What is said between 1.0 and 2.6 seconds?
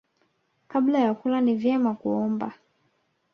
kula ni vyema kuomba.